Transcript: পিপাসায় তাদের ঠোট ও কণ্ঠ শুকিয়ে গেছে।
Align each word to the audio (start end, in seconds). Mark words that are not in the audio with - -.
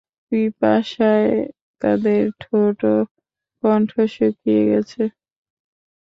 পিপাসায় 0.27 1.31
তাদের 1.81 2.21
ঠোট 2.41 2.77
ও 2.93 2.95
কণ্ঠ 3.63 3.91
শুকিয়ে 4.13 4.61
গেছে। 4.69 5.01